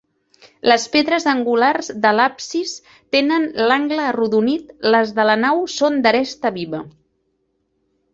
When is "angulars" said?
1.33-1.89